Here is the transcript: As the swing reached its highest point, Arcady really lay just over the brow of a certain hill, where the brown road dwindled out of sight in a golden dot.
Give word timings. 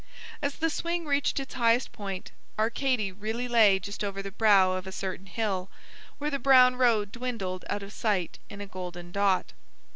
As 0.41 0.55
the 0.55 0.71
swing 0.71 1.05
reached 1.05 1.39
its 1.39 1.53
highest 1.53 1.91
point, 1.91 2.31
Arcady 2.57 3.11
really 3.11 3.47
lay 3.47 3.77
just 3.77 4.03
over 4.03 4.23
the 4.23 4.31
brow 4.31 4.71
of 4.71 4.87
a 4.87 4.91
certain 4.91 5.27
hill, 5.27 5.69
where 6.17 6.31
the 6.31 6.39
brown 6.39 6.75
road 6.75 7.11
dwindled 7.11 7.63
out 7.69 7.83
of 7.83 7.93
sight 7.93 8.39
in 8.49 8.61
a 8.61 8.65
golden 8.65 9.11
dot. 9.11 9.53